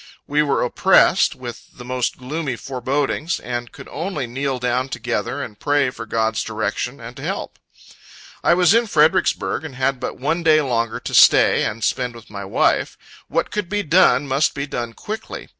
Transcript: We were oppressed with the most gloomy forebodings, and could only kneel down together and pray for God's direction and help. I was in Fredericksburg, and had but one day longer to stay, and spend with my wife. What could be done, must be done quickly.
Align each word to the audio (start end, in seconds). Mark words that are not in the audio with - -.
We 0.25 0.41
were 0.41 0.63
oppressed 0.63 1.35
with 1.35 1.77
the 1.77 1.85
most 1.85 2.17
gloomy 2.17 2.55
forebodings, 2.55 3.39
and 3.39 3.71
could 3.71 3.87
only 3.89 4.25
kneel 4.25 4.57
down 4.57 4.89
together 4.89 5.43
and 5.43 5.59
pray 5.59 5.91
for 5.91 6.07
God's 6.07 6.41
direction 6.41 6.99
and 6.99 7.19
help. 7.19 7.59
I 8.43 8.55
was 8.55 8.73
in 8.73 8.87
Fredericksburg, 8.87 9.63
and 9.63 9.75
had 9.75 9.99
but 9.99 10.17
one 10.17 10.41
day 10.41 10.59
longer 10.61 10.99
to 11.01 11.13
stay, 11.13 11.63
and 11.65 11.83
spend 11.83 12.15
with 12.15 12.31
my 12.31 12.43
wife. 12.45 12.97
What 13.27 13.51
could 13.51 13.69
be 13.69 13.83
done, 13.83 14.27
must 14.27 14.55
be 14.55 14.65
done 14.65 14.93
quickly. 14.93 15.49